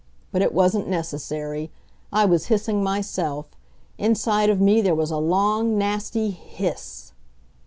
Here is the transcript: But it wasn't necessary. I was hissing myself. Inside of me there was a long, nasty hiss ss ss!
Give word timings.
But 0.31 0.41
it 0.41 0.51
wasn't 0.51 0.87
necessary. 0.87 1.69
I 2.11 2.25
was 2.25 2.47
hissing 2.47 2.83
myself. 2.83 3.45
Inside 3.99 4.49
of 4.49 4.59
me 4.59 4.81
there 4.81 4.95
was 4.95 5.11
a 5.11 5.17
long, 5.19 5.77
nasty 5.77 6.31
hiss 6.31 6.73
ss 7.11 7.11
ss! 7.11 7.13